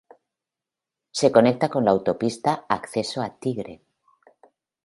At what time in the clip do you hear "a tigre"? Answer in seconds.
3.21-3.83